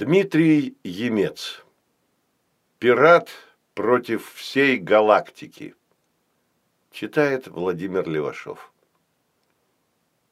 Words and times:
Дмитрий 0.00 0.76
Емец. 0.82 1.62
Пират 2.78 3.28
против 3.74 4.32
всей 4.32 4.78
галактики. 4.78 5.74
Читает 6.90 7.48
Владимир 7.48 8.08
Левашов. 8.08 8.72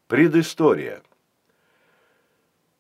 Предыстория. 0.06 1.02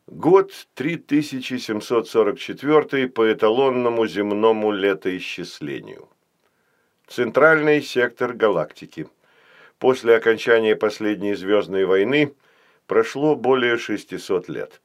Год 0.06 0.66
3744 0.76 3.08
по 3.08 3.30
эталонному 3.30 4.06
земному 4.06 4.72
летоисчислению. 4.72 6.08
Центральный 7.06 7.82
сектор 7.82 8.32
галактики. 8.32 9.10
После 9.78 10.16
окончания 10.16 10.74
последней 10.74 11.34
звездной 11.34 11.84
войны 11.84 12.34
прошло 12.86 13.36
более 13.36 13.76
600 13.76 14.48
лет. 14.48 14.80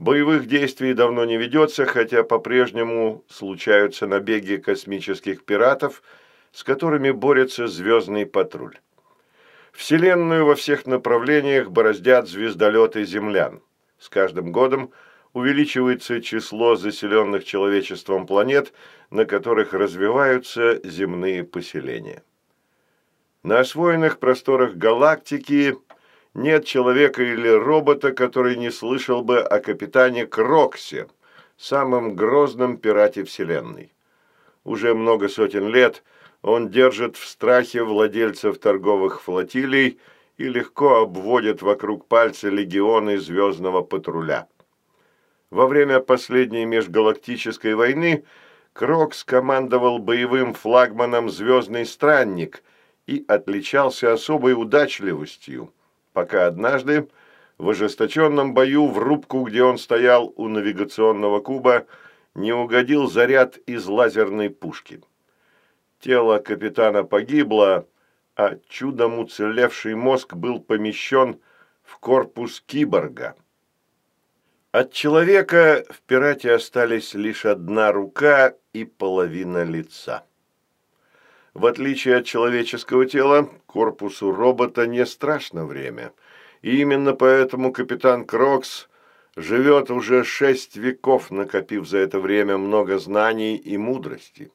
Боевых 0.00 0.46
действий 0.46 0.94
давно 0.94 1.26
не 1.26 1.36
ведется, 1.36 1.84
хотя 1.84 2.22
по-прежнему 2.22 3.22
случаются 3.28 4.06
набеги 4.06 4.56
космических 4.56 5.44
пиратов, 5.44 6.02
с 6.52 6.64
которыми 6.64 7.10
борется 7.10 7.66
звездный 7.66 8.24
патруль. 8.24 8.78
Вселенную 9.72 10.46
во 10.46 10.54
всех 10.54 10.86
направлениях 10.86 11.70
бороздят 11.70 12.28
звездолеты 12.28 13.04
землян. 13.04 13.60
С 13.98 14.08
каждым 14.08 14.52
годом 14.52 14.90
увеличивается 15.34 16.22
число 16.22 16.76
заселенных 16.76 17.44
человечеством 17.44 18.26
планет, 18.26 18.72
на 19.10 19.26
которых 19.26 19.74
развиваются 19.74 20.80
земные 20.82 21.44
поселения. 21.44 22.22
На 23.42 23.60
освоенных 23.60 24.18
просторах 24.18 24.76
галактики 24.76 25.76
нет 26.34 26.64
человека 26.64 27.22
или 27.22 27.48
робота, 27.48 28.12
который 28.12 28.56
не 28.56 28.70
слышал 28.70 29.22
бы 29.22 29.40
о 29.40 29.60
капитане 29.60 30.26
Кроксе, 30.26 31.08
самом 31.56 32.14
грозном 32.14 32.78
пирате 32.78 33.24
Вселенной. 33.24 33.92
Уже 34.64 34.94
много 34.94 35.28
сотен 35.28 35.68
лет 35.68 36.02
он 36.42 36.70
держит 36.70 37.16
в 37.16 37.26
страхе 37.26 37.82
владельцев 37.82 38.58
торговых 38.58 39.20
флотилий 39.22 39.98
и 40.38 40.44
легко 40.44 41.02
обводит 41.02 41.60
вокруг 41.60 42.06
пальца 42.06 42.48
легионы 42.48 43.18
звездного 43.18 43.82
патруля. 43.82 44.48
Во 45.50 45.66
время 45.66 46.00
последней 46.00 46.64
межгалактической 46.64 47.74
войны 47.74 48.24
Крокс 48.72 49.24
командовал 49.24 49.98
боевым 49.98 50.54
флагманом 50.54 51.28
«Звездный 51.28 51.84
странник» 51.84 52.62
и 53.06 53.24
отличался 53.26 54.12
особой 54.12 54.54
удачливостью 54.54 55.72
пока 56.20 56.48
однажды 56.48 57.08
в 57.56 57.70
ожесточенном 57.70 58.52
бою 58.52 58.88
в 58.88 58.98
рубку, 58.98 59.42
где 59.42 59.62
он 59.62 59.78
стоял 59.78 60.34
у 60.36 60.48
навигационного 60.48 61.40
куба, 61.40 61.86
не 62.34 62.52
угодил 62.52 63.08
заряд 63.08 63.56
из 63.64 63.86
лазерной 63.86 64.50
пушки. 64.50 65.00
Тело 65.98 66.36
капитана 66.36 67.04
погибло, 67.04 67.86
а 68.36 68.58
чудом 68.68 69.18
уцелевший 69.18 69.94
мозг 69.94 70.34
был 70.34 70.60
помещен 70.60 71.40
в 71.82 71.96
корпус 72.00 72.62
киборга. 72.66 73.34
От 74.72 74.92
человека 74.92 75.86
в 75.88 76.02
пирате 76.02 76.52
остались 76.52 77.14
лишь 77.14 77.46
одна 77.46 77.92
рука 77.92 78.52
и 78.74 78.84
половина 78.84 79.64
лица. 79.64 80.26
В 81.54 81.66
отличие 81.66 82.16
от 82.16 82.26
человеческого 82.26 83.06
тела, 83.06 83.48
корпусу 83.66 84.32
робота 84.32 84.86
не 84.86 85.04
страшно 85.04 85.66
время. 85.66 86.12
И 86.62 86.80
именно 86.80 87.14
поэтому 87.14 87.72
капитан 87.72 88.24
Крокс 88.24 88.88
живет 89.36 89.90
уже 89.90 90.22
шесть 90.24 90.76
веков, 90.76 91.30
накопив 91.30 91.88
за 91.88 91.98
это 91.98 92.20
время 92.20 92.58
много 92.58 92.98
знаний 92.98 93.56
и 93.56 93.76
мудрости. 93.76 94.50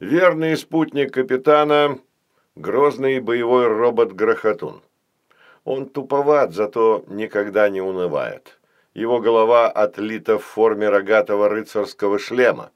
Верный 0.00 0.56
спутник 0.56 1.12
капитана– 1.12 1.98
грозный 2.56 3.20
боевой 3.20 3.66
робот-грохотун. 3.66 4.82
Он 5.64 5.88
туповат, 5.88 6.54
зато 6.54 7.04
никогда 7.06 7.68
не 7.68 7.80
унывает. 7.80 8.58
Его 8.94 9.20
голова 9.20 9.68
отлита 9.68 10.38
в 10.38 10.44
форме 10.44 10.88
рогатого 10.88 11.48
рыцарского 11.48 12.18
шлема. 12.18 12.70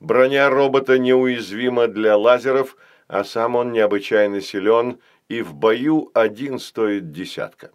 Броня 0.00 0.50
робота 0.50 0.98
неуязвима 0.98 1.88
для 1.88 2.16
лазеров, 2.16 2.76
а 3.08 3.24
сам 3.24 3.56
он 3.56 3.72
необычайно 3.72 4.40
силен, 4.40 4.98
и 5.28 5.42
в 5.42 5.54
бою 5.54 6.10
один 6.14 6.58
стоит 6.58 7.10
десятка. 7.12 7.70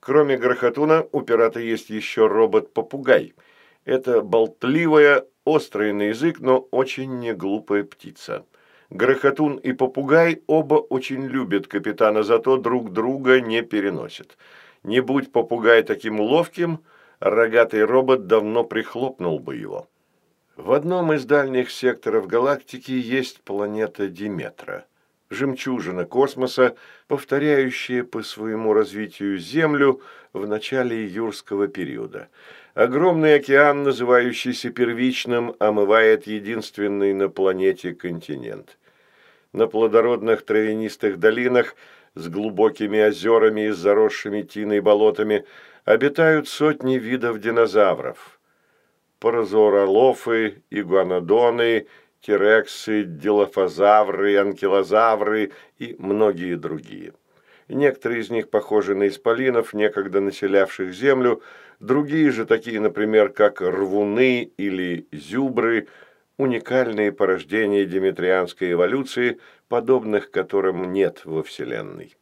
Кроме 0.00 0.36
Грохотуна, 0.36 1.06
у 1.12 1.22
пирата 1.22 1.60
есть 1.60 1.90
еще 1.90 2.26
робот-попугай. 2.26 3.34
Это 3.84 4.20
болтливая, 4.20 5.24
острая 5.46 5.92
на 5.92 6.08
язык, 6.08 6.40
но 6.40 6.58
очень 6.58 7.20
неглупая 7.20 7.84
птица. 7.84 8.44
Грохотун 8.90 9.56
и 9.56 9.72
попугай 9.72 10.42
оба 10.46 10.74
очень 10.74 11.26
любят 11.26 11.68
капитана, 11.68 12.22
зато 12.22 12.56
друг 12.56 12.92
друга 12.92 13.40
не 13.40 13.62
переносят. 13.62 14.36
Не 14.82 15.00
будь 15.00 15.32
попугай 15.32 15.82
таким 15.82 16.20
ловким, 16.20 16.80
рогатый 17.18 17.84
робот 17.84 18.26
давно 18.26 18.64
прихлопнул 18.64 19.38
бы 19.38 19.56
его. 19.56 19.88
В 20.56 20.70
одном 20.70 21.12
из 21.12 21.24
дальних 21.24 21.68
секторов 21.68 22.28
галактики 22.28 22.92
есть 22.92 23.40
планета 23.42 24.06
Диметра, 24.06 24.84
жемчужина 25.28 26.04
космоса, 26.04 26.76
повторяющая 27.08 28.04
по 28.04 28.22
своему 28.22 28.72
развитию 28.72 29.36
Землю 29.36 30.00
в 30.32 30.46
начале 30.46 31.06
юрского 31.06 31.66
периода. 31.66 32.28
Огромный 32.74 33.34
океан, 33.34 33.82
называющийся 33.82 34.70
первичным, 34.70 35.56
омывает 35.58 36.28
единственный 36.28 37.14
на 37.14 37.28
планете 37.28 37.92
континент. 37.92 38.78
На 39.52 39.66
плодородных 39.66 40.44
травянистых 40.44 41.18
долинах 41.18 41.74
с 42.14 42.28
глубокими 42.28 43.04
озерами 43.04 43.66
и 43.66 43.70
заросшими 43.70 44.42
тиной 44.42 44.78
болотами 44.78 45.46
обитают 45.84 46.48
сотни 46.48 46.96
видов 46.96 47.40
динозавров– 47.40 48.30
паразоролофы, 49.18 50.62
игуанодоны, 50.70 51.86
тирексы, 52.20 53.04
дилофазавры, 53.04 54.36
анкилозавры 54.36 55.52
и 55.78 55.96
многие 55.98 56.56
другие. 56.56 57.12
Некоторые 57.68 58.20
из 58.20 58.30
них 58.30 58.50
похожи 58.50 58.94
на 58.94 59.08
исполинов, 59.08 59.72
некогда 59.72 60.20
населявших 60.20 60.92
Землю, 60.92 61.42
другие 61.80 62.30
же, 62.30 62.44
такие, 62.44 62.80
например, 62.80 63.30
как 63.30 63.60
рвуны 63.60 64.50
или 64.56 65.06
зюбры, 65.12 65.88
уникальные 66.36 67.12
порождения 67.12 67.84
диметрианской 67.84 68.72
эволюции, 68.72 69.38
подобных 69.68 70.30
которым 70.30 70.92
нет 70.92 71.22
во 71.24 71.42
Вселенной 71.42 72.16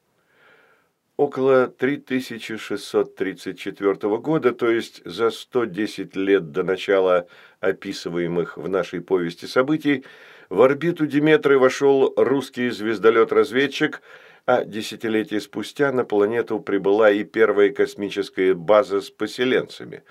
около 1.16 1.68
3634 1.68 4.18
года, 4.18 4.52
то 4.52 4.70
есть 4.70 5.02
за 5.04 5.30
110 5.30 6.14
лет 6.16 6.52
до 6.52 6.62
начала 6.62 7.26
описываемых 7.60 8.56
в 8.56 8.68
нашей 8.68 9.00
повести 9.00 9.46
событий, 9.46 10.04
в 10.48 10.62
орбиту 10.62 11.06
Диметры 11.06 11.58
вошел 11.58 12.12
русский 12.16 12.70
звездолет-разведчик, 12.70 14.00
а 14.44 14.64
десятилетия 14.64 15.40
спустя 15.40 15.92
на 15.92 16.04
планету 16.04 16.58
прибыла 16.60 17.10
и 17.10 17.24
первая 17.24 17.70
космическая 17.70 18.54
база 18.54 19.00
с 19.00 19.10
поселенцами. 19.10 20.02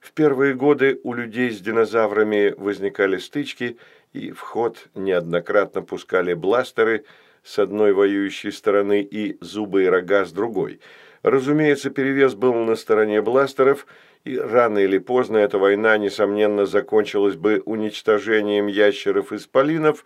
В 0.00 0.12
первые 0.12 0.54
годы 0.54 1.00
у 1.04 1.14
людей 1.14 1.50
с 1.50 1.60
динозаврами 1.60 2.54
возникали 2.56 3.18
стычки, 3.18 3.78
и 4.12 4.32
в 4.32 4.40
ход 4.40 4.88
неоднократно 4.94 5.82
пускали 5.82 6.34
бластеры– 6.34 7.04
с 7.48 7.58
одной 7.58 7.94
воюющей 7.94 8.52
стороны 8.52 9.00
и 9.00 9.38
зубы 9.40 9.84
и 9.84 9.86
рога 9.86 10.26
с 10.26 10.32
другой. 10.32 10.80
Разумеется, 11.22 11.88
перевес 11.88 12.34
был 12.34 12.52
на 12.52 12.76
стороне 12.76 13.22
бластеров, 13.22 13.86
и 14.24 14.36
рано 14.38 14.78
или 14.78 14.98
поздно 14.98 15.38
эта 15.38 15.58
война, 15.58 15.96
несомненно, 15.96 16.66
закончилась 16.66 17.36
бы 17.36 17.62
уничтожением 17.64 18.66
ящеров-исполинов, 18.66 20.04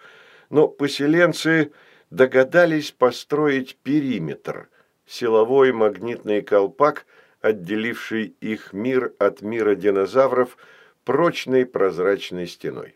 но 0.50 0.68
поселенцы 0.68 1.72
догадались 2.10 2.92
построить 2.92 3.76
периметр– 3.82 4.68
силовой 5.06 5.72
магнитный 5.72 6.42
колпак, 6.42 7.06
отделивший 7.40 8.36
их 8.40 8.72
мир 8.72 9.14
от 9.18 9.42
мира 9.42 9.74
динозавров 9.74 10.56
прочной 11.04 11.66
прозрачной 11.66 12.46
стеной. 12.46 12.94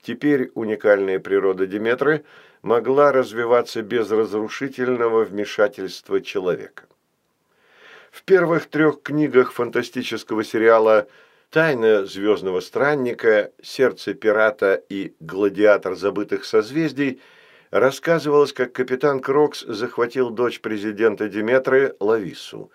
Теперь 0.00 0.50
уникальная 0.54 1.18
природа 1.18 1.66
Диметры 1.66 2.24
могла 2.64 3.12
развиваться 3.12 3.82
без 3.82 4.10
разрушительного 4.10 5.24
вмешательства 5.24 6.20
человека. 6.22 6.84
В 8.10 8.22
первых 8.22 8.66
трех 8.66 9.02
книгах 9.02 9.52
фантастического 9.52 10.42
сериала 10.44 11.06
«Тайна 11.50 12.06
звездного 12.06 12.60
странника», 12.60 13.52
«Сердце 13.62 14.14
пирата» 14.14 14.82
и 14.88 15.14
«Гладиатор 15.20 15.94
забытых 15.94 16.46
созвездий» 16.46 17.20
рассказывалось, 17.70 18.54
как 18.54 18.72
капитан 18.72 19.20
Крокс 19.20 19.60
захватил 19.60 20.30
дочь 20.30 20.60
президента 20.60 21.28
Диметры 21.28 21.94
Лавису. 22.00 22.70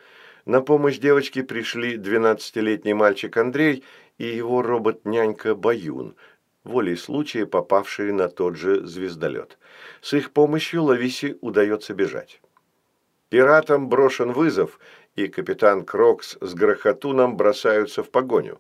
На 0.46 0.62
помощь 0.62 1.00
девочке 1.00 1.42
пришли 1.42 1.98
12-летний 1.98 2.94
мальчик 2.94 3.36
Андрей 3.38 3.84
и 4.20 4.28
его 4.28 4.62
робот-нянька 4.62 5.56
Баюн, 5.56 6.16
волей 6.70 6.96
случая 6.96 7.46
попавшие 7.46 8.14
на 8.14 8.30
тот 8.30 8.56
же 8.56 8.86
звездолет. 8.86 9.58
С 10.02 10.14
их 10.14 10.32
помощью 10.32 10.84
Лависе 10.84 11.38
удается 11.42 11.94
бежать. 11.94 12.42
Пиратам 13.30 13.90
брошен 13.90 14.32
вызов, 14.32 14.80
и 15.16 15.28
капитан 15.28 15.84
Крокс 15.84 16.38
с 16.40 16.54
Грохотуном 16.54 17.36
бросаются 17.36 18.04
в 18.04 18.10
погоню. 18.10 18.60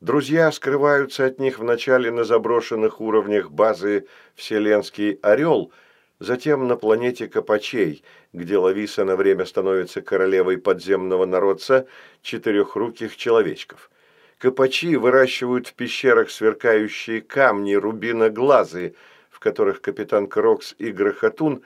Друзья 0.00 0.50
скрываются 0.50 1.26
от 1.26 1.38
них 1.38 1.58
вначале 1.58 2.10
на 2.10 2.24
заброшенных 2.24 3.00
уровнях 3.00 3.50
базы 3.50 4.06
«Вселенский 4.34 5.18
Орел», 5.22 5.72
затем 6.18 6.66
на 6.66 6.76
планете 6.76 7.28
Копачей, 7.28 8.02
где 8.32 8.56
Лависа 8.56 9.04
на 9.04 9.16
время 9.16 9.44
становится 9.44 10.00
королевой 10.00 10.58
подземного 10.58 11.26
народца 11.26 11.86
четырехруких 12.22 13.16
человечков. 13.16 13.90
Копачи 14.40 14.96
выращивают 14.96 15.66
в 15.66 15.74
пещерах 15.74 16.30
сверкающие 16.30 17.20
камни 17.20 17.74
рубиноглазы, 17.74 18.94
в 19.28 19.38
которых 19.38 19.82
капитан 19.82 20.28
Крокс 20.28 20.74
и 20.78 20.92
Грохотун 20.92 21.62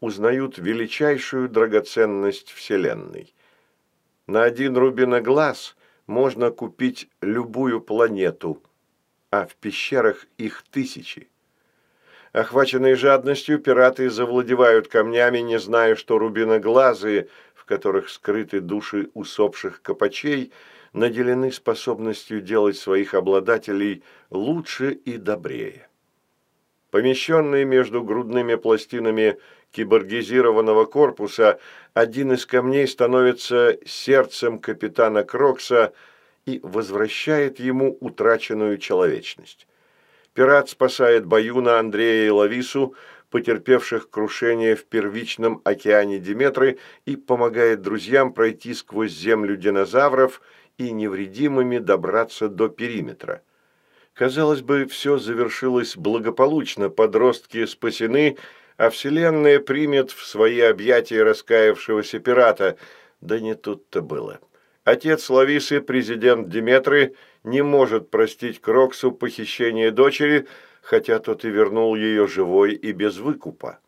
узнают 0.00 0.58
величайшую 0.58 1.48
драгоценность 1.48 2.50
Вселенной. 2.50 3.32
На 4.26 4.42
один 4.42 4.76
рубиноглаз 4.76 5.76
можно 6.08 6.50
купить 6.50 7.08
любую 7.20 7.80
планету, 7.80 8.60
а 9.30 9.46
в 9.46 9.54
пещерах 9.54 10.26
их 10.36 10.64
тысячи. 10.68 11.28
Охваченные 12.32 12.96
жадностью, 12.96 13.60
пираты 13.60 14.10
завладевают 14.10 14.88
камнями, 14.88 15.38
не 15.38 15.60
зная, 15.60 15.94
что 15.94 16.18
рубиноглазые, 16.18 17.28
в 17.54 17.64
которых 17.64 18.10
скрыты 18.10 18.60
души 18.60 19.10
усопших 19.14 19.80
копачей, 19.80 20.52
наделены 20.96 21.52
способностью 21.52 22.40
делать 22.40 22.76
своих 22.76 23.14
обладателей 23.14 24.02
лучше 24.30 24.92
и 24.92 25.18
добрее. 25.18 25.88
Помещенный 26.90 27.64
между 27.64 28.02
грудными 28.02 28.54
пластинами 28.54 29.36
киборгизированного 29.72 30.86
корпуса, 30.86 31.60
один 31.92 32.32
из 32.32 32.46
камней 32.46 32.88
становится 32.88 33.78
сердцем 33.84 34.58
капитана 34.58 35.22
Крокса 35.22 35.92
и 36.46 36.60
возвращает 36.62 37.60
ему 37.60 37.98
утраченную 38.00 38.78
человечность. 38.78 39.66
Пират 40.32 40.70
спасает 40.70 41.26
Баюна, 41.26 41.78
Андрея 41.78 42.26
и 42.28 42.30
Лавису, 42.30 42.94
потерпевших 43.30 44.08
крушение 44.08 44.76
в 44.76 44.86
первичном 44.86 45.60
океане 45.64 46.18
Диметры, 46.18 46.78
и 47.04 47.16
помогает 47.16 47.82
друзьям 47.82 48.32
пройти 48.32 48.72
сквозь 48.72 49.12
землю 49.12 49.56
динозавров 49.56 50.40
и 50.78 50.90
невредимыми 50.92 51.78
добраться 51.78 52.48
до 52.48 52.68
периметра. 52.68 53.42
Казалось 54.14 54.62
бы, 54.62 54.86
все 54.86 55.18
завершилось 55.18 55.96
благополучно, 55.96 56.88
подростки 56.88 57.66
спасены, 57.66 58.36
а 58.76 58.90
Вселенная 58.90 59.60
примет 59.60 60.10
в 60.10 60.24
свои 60.24 60.60
объятия 60.60 61.22
раскаявшегося 61.22 62.18
пирата. 62.18 62.76
Да 63.20 63.40
не 63.40 63.54
тут-то 63.54 64.02
было. 64.02 64.38
Отец 64.84 65.28
Лависы, 65.30 65.80
президент 65.80 66.48
Диметры, 66.48 67.14
не 67.44 67.62
может 67.62 68.10
простить 68.10 68.60
Кроксу 68.60 69.12
похищение 69.12 69.90
дочери, 69.90 70.46
хотя 70.82 71.18
тот 71.18 71.44
и 71.44 71.48
вернул 71.48 71.96
ее 71.96 72.26
живой 72.26 72.74
и 72.74 72.92
без 72.92 73.18
выкупа. 73.18 73.78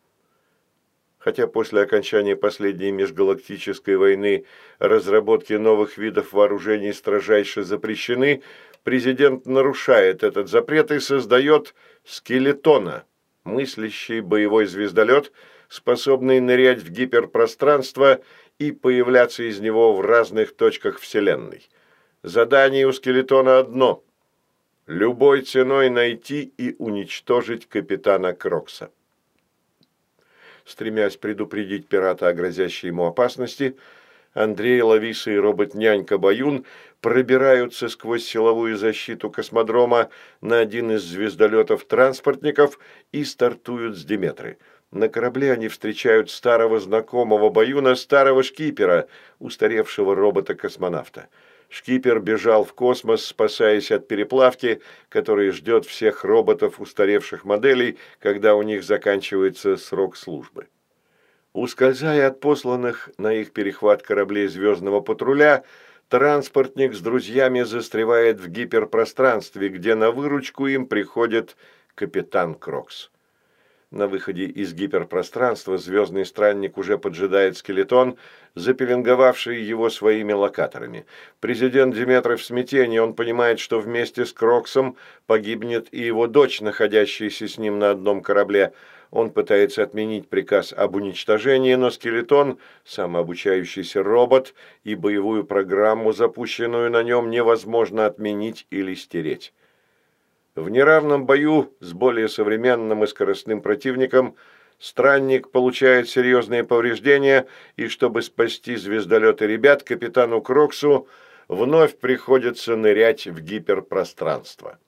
Хотя 1.19 1.47
после 1.47 1.81
окончания 1.81 2.37
последней 2.37 2.91
межгалактической 2.91 3.97
войны 3.97 4.45
разработки 4.79 5.51
новых 5.53 5.97
видов 5.97 6.31
вооружений 6.31 6.93
строжайше 6.93 7.63
запрещены, 7.63 8.41
президент 8.83 9.45
нарушает 9.45 10.23
этот 10.23 10.47
запрет 10.47 10.91
и 10.91 10.99
создает 11.01 11.75
скелетона, 12.05 13.03
мыслящий 13.43 14.21
боевой 14.21 14.65
звездолет, 14.65 15.33
способный 15.67 16.39
нырять 16.39 16.79
в 16.79 16.89
гиперпространство 16.89 18.21
и 18.57 18.71
появляться 18.71 19.43
из 19.43 19.59
него 19.59 19.93
в 19.93 20.01
разных 20.01 20.55
точках 20.55 20.99
Вселенной. 20.99 21.67
Задание 22.23 22.87
у 22.87 22.93
скелетона 22.93 23.59
одно– 23.59 24.03
любой 24.87 25.41
ценой 25.41 25.89
найти 25.89 26.53
и 26.57 26.75
уничтожить 26.79 27.67
капитана 27.67 28.33
Крокса 28.33 28.89
стремясь 30.69 31.17
предупредить 31.17 31.87
пирата 31.87 32.27
о 32.27 32.33
грозящей 32.33 32.89
ему 32.89 33.05
опасности, 33.05 33.75
Андрей, 34.33 34.81
Лависа 34.81 35.31
и 35.31 35.37
робот-нянька 35.37 36.19
Баюн 36.19 36.63
пробираются 37.01 37.89
сквозь 37.89 38.23
силовую 38.23 38.77
защиту 38.77 39.31
космодрома 39.31 40.09
на 40.41 40.59
один 40.59 40.91
из 40.91 41.01
звездолетов-транспортников 41.01 42.77
и 43.11 43.23
стартуют 43.23 43.97
с 43.97 44.05
Диметры. 44.05 44.59
На 44.91 45.09
корабле 45.09 45.53
они 45.53 45.67
встречают 45.67 46.29
старого 46.29 46.79
знакомого 46.79 47.49
Баюна, 47.49 47.95
старого 47.95 48.43
шкипера, 48.43 49.07
устаревшего 49.39 50.15
робота-космонавта. 50.15 51.27
Шкипер 51.69 52.19
бежал 52.19 52.63
в 52.65 52.73
космос, 52.73 53.23
спасаясь 53.25 53.91
от 53.91 54.07
переплавки, 54.07 54.81
которая 55.07 55.51
ждет 55.51 55.85
всех 55.85 56.23
роботов 56.23 56.79
устаревших 56.81 57.45
моделей, 57.45 57.99
когда 58.19 58.55
у 58.55 58.63
них 58.63 58.83
заканчивается 58.83 59.77
срок 59.77 60.17
службы. 60.17 60.67
Ускользая 61.53 62.27
от 62.27 62.39
посланных 62.39 63.11
на 63.17 63.33
их 63.33 63.53
перехват 63.53 64.01
кораблей 64.01 64.47
звездного 64.47 64.99
патруля, 64.99 65.63
транспортник 66.07 66.95
с 66.95 67.01
друзьями 67.01 67.61
застревает 67.61 68.39
в 68.39 68.49
гиперпространстве, 68.49 69.69
где 69.69 69.93
на 69.93 70.11
выручку 70.11 70.65
им 70.65 70.87
приходит 70.87 71.55
капитан 71.93 72.55
Крокс. 72.55 73.11
На 73.91 74.07
выходе 74.07 74.45
из 74.45 74.75
гиперпространства 74.75 75.79
звездный 75.79 76.23
странник 76.23 76.77
уже 76.77 76.99
поджидает 76.99 77.57
скелетон, 77.57 78.17
запеленговавший 78.53 79.63
его 79.63 79.89
своими 79.89 80.31
локаторами. 80.31 81.07
Президент 81.39 81.95
Диметров 81.95 82.39
в 82.39 82.45
смятении, 82.45 82.99
он 82.99 83.15
понимает, 83.15 83.59
что 83.59 83.79
вместе 83.79 84.27
с 84.27 84.31
Кроксом 84.31 84.95
погибнет 85.25 85.87
и 85.91 86.01
его 86.01 86.27
дочь, 86.27 86.61
находящаяся 86.61 87.47
с 87.47 87.57
ним 87.57 87.79
на 87.79 87.89
одном 87.89 88.21
корабле. 88.21 88.73
Он 89.09 89.31
пытается 89.31 89.81
отменить 89.81 90.29
приказ 90.29 90.71
об 90.71 90.95
уничтожении, 90.95 91.73
но 91.73 91.89
скелетон, 91.89 92.59
самообучающийся 92.85 94.03
робот, 94.03 94.53
и 94.83 94.93
боевую 94.93 95.45
программу, 95.45 96.13
запущенную 96.13 96.91
на 96.91 97.01
нем, 97.01 97.31
невозможно 97.31 98.05
отменить 98.05 98.67
или 98.69 98.93
стереть. 98.93 99.51
В 100.55 100.69
неравном 100.69 101.25
бою 101.25 101.73
с 101.79 101.93
более 101.93 102.27
современным 102.27 103.03
и 103.03 103.07
скоростным 103.07 103.61
противником 103.61 104.35
странник 104.79 105.51
получает 105.51 106.09
серьезные 106.09 106.63
повреждения, 106.63 107.47
и 107.75 107.87
чтобы 107.87 108.21
спасти 108.21 108.75
звездолет 108.75 109.41
и 109.41 109.47
ребят, 109.47 109.83
капитану 109.83 110.41
Кроксу 110.41 111.07
вновь 111.47 111.97
приходится 111.97 112.75
нырять 112.75 113.27
в 113.27 113.41
гиперпространство. 113.41 114.79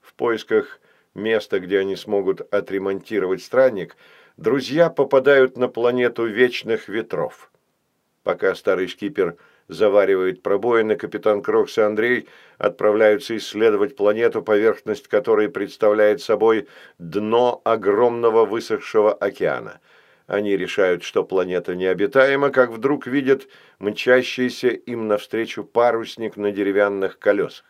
В 0.00 0.14
поисках 0.14 0.80
места, 1.14 1.60
где 1.60 1.78
они 1.80 1.96
смогут 1.96 2.40
отремонтировать 2.52 3.42
странник, 3.42 3.96
друзья 4.36 4.88
попадают 4.88 5.56
на 5.56 5.68
планету 5.68 6.24
Вечных 6.24 6.88
Ветров. 6.88 7.50
Пока 8.22 8.54
старый 8.54 8.88
шкипер– 8.88 9.36
заваривает 9.68 10.42
пробоины, 10.42 10.96
капитан 10.96 11.42
Крокс 11.42 11.78
и 11.78 11.82
Андрей 11.82 12.28
отправляются 12.58 13.36
исследовать 13.36 13.96
планету, 13.96 14.42
поверхность 14.42 15.08
которой 15.08 15.48
представляет 15.48 16.20
собой 16.20 16.68
дно 16.98 17.60
огромного 17.64 18.44
высохшего 18.44 19.12
океана. 19.12 19.80
Они 20.26 20.56
решают, 20.56 21.04
что 21.04 21.24
планета 21.24 21.76
необитаема, 21.76 22.50
как 22.50 22.70
вдруг 22.70 23.06
видят 23.06 23.46
мчащийся 23.78 24.68
им 24.68 25.06
навстречу 25.06 25.62
парусник 25.62 26.36
на 26.36 26.50
деревянных 26.50 27.18
колесах. 27.18 27.64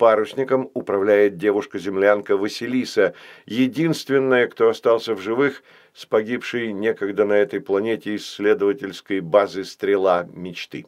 Парусником 0.00 0.70
управляет 0.72 1.36
девушка-землянка 1.36 2.38
Василиса, 2.38 3.12
единственная, 3.44 4.48
кто 4.48 4.70
остался 4.70 5.14
в 5.14 5.20
живых 5.20 5.62
с 5.92 6.06
погибшей 6.06 6.72
некогда 6.72 7.26
на 7.26 7.34
этой 7.34 7.60
планете 7.60 8.16
исследовательской 8.16 9.20
базы 9.20 9.62
«Стрела 9.62 10.26
мечты». 10.32 10.86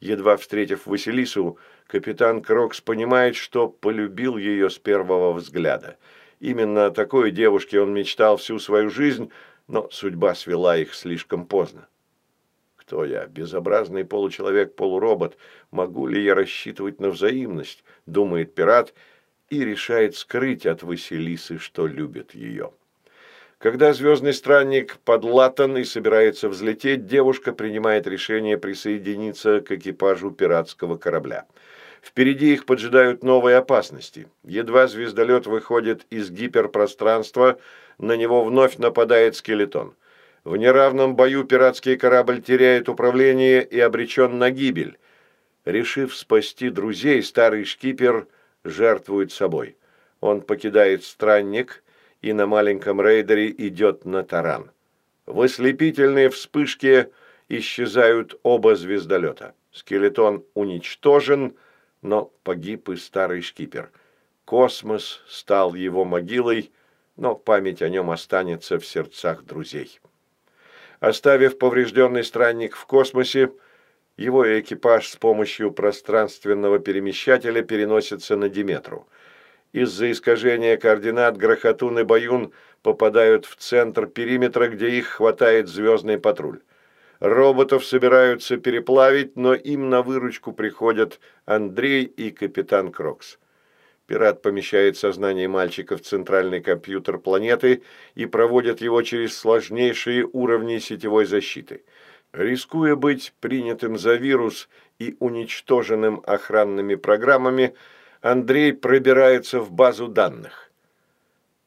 Едва 0.00 0.38
встретив 0.38 0.86
Василису, 0.86 1.58
капитан 1.86 2.40
Крокс 2.40 2.80
понимает, 2.80 3.36
что 3.36 3.68
полюбил 3.68 4.38
ее 4.38 4.70
с 4.70 4.78
первого 4.78 5.34
взгляда. 5.34 5.98
Именно 6.40 6.86
о 6.86 6.90
такой 6.92 7.30
девушке 7.30 7.78
он 7.78 7.92
мечтал 7.92 8.38
всю 8.38 8.58
свою 8.58 8.88
жизнь, 8.88 9.30
но 9.68 9.90
судьба 9.90 10.34
свела 10.34 10.78
их 10.78 10.94
слишком 10.94 11.44
поздно. 11.44 11.88
Кто 12.86 13.06
я? 13.06 13.26
Безобразный 13.26 14.04
получеловек-полуробот. 14.04 15.38
Могу 15.70 16.06
ли 16.06 16.22
я 16.22 16.34
рассчитывать 16.34 17.00
на 17.00 17.08
взаимность? 17.08 17.82
Думает 18.04 18.54
пират 18.54 18.92
и 19.48 19.64
решает 19.64 20.16
скрыть 20.16 20.66
от 20.66 20.82
Василисы, 20.82 21.58
что 21.58 21.86
любит 21.86 22.34
ее. 22.34 22.72
Когда 23.56 23.94
звездный 23.94 24.34
странник 24.34 24.98
подлатан 24.98 25.78
и 25.78 25.84
собирается 25.84 26.50
взлететь, 26.50 27.06
девушка 27.06 27.54
принимает 27.54 28.06
решение 28.06 28.58
присоединиться 28.58 29.60
к 29.60 29.72
экипажу 29.72 30.30
пиратского 30.30 30.98
корабля. 30.98 31.46
Впереди 32.02 32.52
их 32.52 32.66
поджидают 32.66 33.22
новые 33.22 33.56
опасности. 33.56 34.28
Едва 34.42 34.88
звездолет 34.88 35.46
выходит 35.46 36.04
из 36.10 36.30
гиперпространства, 36.30 37.58
на 37.96 38.14
него 38.14 38.44
вновь 38.44 38.76
нападает 38.76 39.36
скелетон. 39.36 39.94
В 40.44 40.56
неравном 40.58 41.16
бою 41.16 41.44
пиратский 41.44 41.96
корабль 41.96 42.42
теряет 42.42 42.90
управление 42.90 43.64
и 43.64 43.80
обречен 43.80 44.38
на 44.38 44.50
гибель. 44.50 44.98
Решив 45.64 46.14
спасти 46.14 46.68
друзей, 46.68 47.22
старый 47.22 47.64
шкипер 47.64 48.28
жертвует 48.62 49.32
собой. 49.32 49.78
Он 50.20 50.42
покидает 50.42 51.02
странник 51.02 51.82
и 52.20 52.34
на 52.34 52.46
маленьком 52.46 53.00
рейдере 53.00 53.50
идет 53.50 54.04
на 54.04 54.22
таран. 54.22 54.70
В 55.24 55.40
ослепительной 55.40 56.28
вспышке 56.28 57.10
исчезают 57.48 58.38
оба 58.42 58.76
звездолета. 58.76 59.54
Скелетон 59.72 60.44
уничтожен, 60.52 61.56
но 62.02 62.30
погиб 62.42 62.90
и 62.90 62.96
старый 62.96 63.40
шкипер. 63.40 63.90
Космос 64.44 65.22
стал 65.26 65.74
его 65.74 66.04
могилой, 66.04 66.70
но 67.16 67.34
память 67.34 67.80
о 67.80 67.88
нем 67.88 68.10
останется 68.10 68.78
в 68.78 68.84
сердцах 68.84 69.42
друзей. 69.44 70.00
Оставив 71.04 71.58
поврежденный 71.58 72.24
странник 72.24 72.76
в 72.76 72.86
космосе, 72.86 73.50
его 74.16 74.58
экипаж 74.58 75.06
с 75.06 75.16
помощью 75.16 75.70
пространственного 75.70 76.78
перемещателя 76.78 77.60
переносится 77.60 78.36
на 78.36 78.48
Диметру. 78.48 79.06
Из-за 79.74 80.10
искажения 80.10 80.78
координат 80.78 81.36
Грохотун 81.36 81.98
и 81.98 82.04
Баюн 82.04 82.54
попадают 82.80 83.44
в 83.44 83.56
центр 83.56 84.06
периметра, 84.06 84.68
где 84.68 84.88
их 84.88 85.08
хватает 85.08 85.68
звездный 85.68 86.16
патруль. 86.16 86.60
Роботов 87.20 87.84
собираются 87.84 88.56
переплавить, 88.56 89.36
но 89.36 89.52
им 89.52 89.90
на 89.90 90.00
выручку 90.00 90.54
приходят 90.54 91.20
Андрей 91.44 92.04
и 92.04 92.30
капитан 92.30 92.90
Крокс. 92.90 93.38
Пират 94.06 94.42
помещает 94.42 94.98
сознание 94.98 95.48
мальчика 95.48 95.96
в 95.96 96.02
центральный 96.02 96.60
компьютер 96.60 97.18
планеты 97.18 97.82
и 98.14 98.26
проводит 98.26 98.82
его 98.82 99.00
через 99.02 99.36
сложнейшие 99.36 100.28
уровни 100.30 100.78
сетевой 100.78 101.24
защиты. 101.24 101.84
Рискуя 102.32 102.96
быть 102.96 103.32
принятым 103.40 103.96
за 103.96 104.14
вирус 104.16 104.68
и 104.98 105.16
уничтоженным 105.20 106.22
охранными 106.26 106.96
программами, 106.96 107.74
Андрей 108.20 108.74
пробирается 108.74 109.60
в 109.60 109.72
базу 109.72 110.08
данных. 110.08 110.70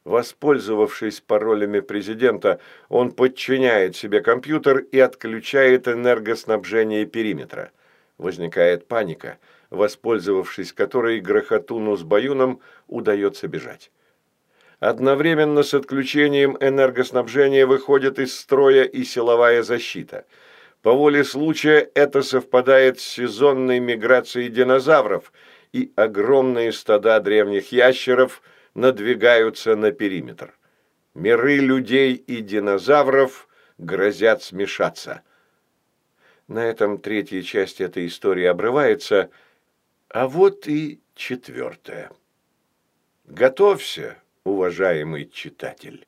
Воспользовавшись 0.04 1.22
паролями 1.22 1.80
президента, 1.80 2.60
он 2.88 3.12
подчиняет 3.12 3.96
себе 3.96 4.22
компьютер 4.22 4.78
и 4.78 5.00
отключает 5.00 5.88
энергоснабжение 5.88 7.06
периметра. 7.06 7.72
Возникает 8.18 8.88
паника– 8.88 9.40
воспользовавшись 9.70 10.74
которой 10.74 11.20
Грохотуну 11.20 11.96
с 11.96 12.04
Баюном 12.04 12.62
удается 12.88 13.48
бежать. 13.48 13.92
Одновременно 14.80 15.64
с 15.64 15.74
отключением 15.74 16.56
энергоснабжения 16.60 17.66
выходит 17.66 18.20
из 18.20 18.38
строя 18.40 18.84
и 18.84 19.04
силовая 19.04 19.64
защита. 19.64 20.26
По 20.84 20.94
воле 20.94 21.24
случая 21.24 21.90
это 21.96 22.22
совпадает 22.22 23.00
с 23.00 23.04
сезонной 23.04 23.80
миграцией 23.80 24.50
динозавров, 24.50 25.34
и 25.74 25.92
огромные 25.96 26.72
стада 26.72 27.20
древних 27.20 27.72
ящеров 27.72 28.42
надвигаются 28.76 29.76
на 29.76 29.92
периметр. 29.92 30.54
Миры 31.16 31.58
людей 31.58 32.14
и 32.14 32.42
динозавров 32.42 33.48
грозят 33.80 34.44
смешаться. 34.44 35.24
На 36.48 36.66
этом 36.66 37.00
третья 37.00 37.42
часть 37.42 37.82
этой 37.82 38.06
истории 38.06 38.46
обрывается– 38.46 39.32
а 40.10 40.28
вот 40.28 40.68
и 40.68 41.02
четвертое. 41.16 42.12
Готовься, 43.26 44.18
уважаемый 44.44 45.30
читатель. 45.30 46.08